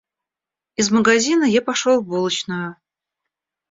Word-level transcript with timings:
Из 0.77 0.89
магазина 0.89 1.43
я 1.43 1.61
пошел 1.61 2.01
в 2.01 2.07
булочную. 2.07 2.75